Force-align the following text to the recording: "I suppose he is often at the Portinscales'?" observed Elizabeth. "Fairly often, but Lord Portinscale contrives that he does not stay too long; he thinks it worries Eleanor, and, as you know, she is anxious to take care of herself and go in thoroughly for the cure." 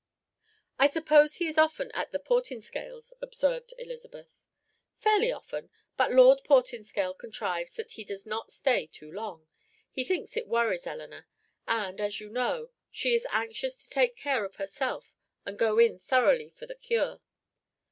"I 0.79 0.87
suppose 0.87 1.35
he 1.35 1.45
is 1.45 1.59
often 1.59 1.91
at 1.91 2.11
the 2.11 2.17
Portinscales'?" 2.17 3.13
observed 3.21 3.75
Elizabeth. 3.77 4.41
"Fairly 4.97 5.31
often, 5.31 5.69
but 5.95 6.11
Lord 6.11 6.41
Portinscale 6.43 7.15
contrives 7.15 7.73
that 7.73 7.91
he 7.91 8.03
does 8.03 8.25
not 8.25 8.51
stay 8.51 8.87
too 8.87 9.11
long; 9.11 9.47
he 9.91 10.03
thinks 10.03 10.35
it 10.35 10.47
worries 10.47 10.87
Eleanor, 10.87 11.27
and, 11.67 12.01
as 12.01 12.19
you 12.19 12.29
know, 12.29 12.71
she 12.89 13.13
is 13.13 13.27
anxious 13.29 13.77
to 13.77 13.91
take 13.91 14.15
care 14.17 14.43
of 14.43 14.55
herself 14.55 15.13
and 15.45 15.59
go 15.59 15.77
in 15.77 15.99
thoroughly 15.99 16.49
for 16.49 16.65
the 16.65 16.73
cure." 16.73 17.21